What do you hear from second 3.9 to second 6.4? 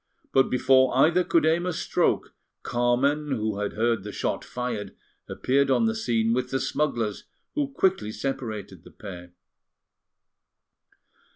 the shot fired, appeared on the scene